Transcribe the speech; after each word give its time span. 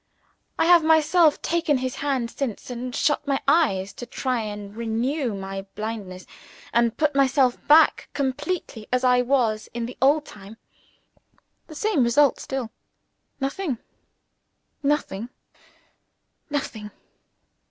I 0.57 0.65
have 0.65 0.83
myself 0.83 1.43
taken 1.43 1.77
his 1.77 1.97
hand 1.97 2.31
since, 2.31 2.71
and 2.71 2.95
shut 2.95 3.27
my 3.27 3.39
eyes 3.47 3.93
to 3.93 4.07
try 4.07 4.39
and 4.41 4.75
renew 4.75 5.35
my 5.35 5.67
blindness, 5.75 6.25
and 6.73 6.97
put 6.97 7.13
myself 7.13 7.55
back 7.67 8.09
completely 8.15 8.87
as 8.91 9.03
I 9.03 9.21
was 9.21 9.69
in 9.75 9.85
the 9.85 9.99
old 10.01 10.25
time. 10.25 10.57
The 11.67 11.75
same 11.75 12.03
result 12.03 12.39
still. 12.39 12.71
Nothing, 13.39 13.77
nothing, 14.81 15.29
nothing! 16.49 16.89